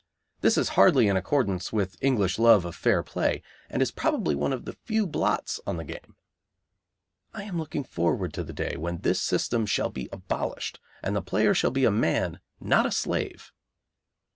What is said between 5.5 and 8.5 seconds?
on the game. I am looking forward to